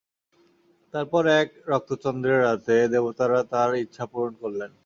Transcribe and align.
তারপর 0.93 1.23
এক 1.41 1.49
রক্তচন্দ্রের 1.67 2.39
রাতে, 2.41 2.75
দেবতারা 2.93 3.39
তার 3.51 3.69
ইচ্ছা 3.83 4.03
পূরণ 4.11 4.33
করলেন। 4.41 4.71